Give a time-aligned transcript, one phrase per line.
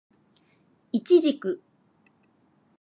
[0.93, 1.61] イチジク